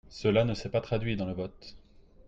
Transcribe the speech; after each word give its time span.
Cela 0.09 0.45
ne 0.45 0.55
s’est 0.55 0.69
pas 0.71 0.81
traduit 0.81 1.15
dans 1.15 1.27
le 1.27 1.33
vote. 1.33 1.75